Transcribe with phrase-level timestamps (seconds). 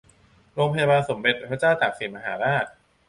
[0.53, 2.65] โรงพยาบาลสมเด็จพระเจ้าตากสินมหาราช